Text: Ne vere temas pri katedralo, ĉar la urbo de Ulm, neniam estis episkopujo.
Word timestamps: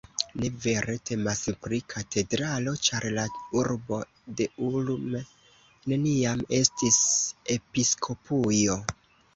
Ne 0.43 0.47
vere 0.61 0.93
temas 1.09 1.41
pri 1.65 1.79
katedralo, 1.93 2.73
ĉar 2.87 3.07
la 3.19 3.27
urbo 3.61 4.01
de 4.41 4.49
Ulm, 4.71 5.21
neniam 5.93 6.45
estis 6.63 7.01
episkopujo. 7.61 8.83